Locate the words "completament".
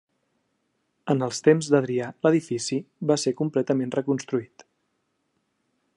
3.43-3.95